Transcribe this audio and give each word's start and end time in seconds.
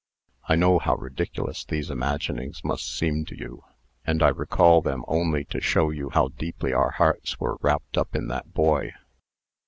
I 0.49 0.55
know 0.55 0.79
how 0.79 0.95
ridiculous 0.95 1.63
these 1.63 1.91
imaginings 1.91 2.63
must 2.63 2.91
seem 2.97 3.23
to 3.25 3.37
you, 3.37 3.63
and 4.03 4.23
I 4.23 4.29
recall 4.29 4.81
them 4.81 5.03
only 5.07 5.45
to 5.51 5.61
show 5.61 5.91
you 5.91 6.09
how 6.09 6.29
deeply 6.29 6.73
our 6.73 6.89
hearts 6.93 7.39
were 7.39 7.57
wrapped 7.61 7.99
up 7.99 8.15
in 8.15 8.27
that 8.29 8.51
boy. 8.51 8.93